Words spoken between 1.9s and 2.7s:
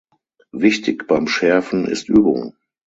Übung.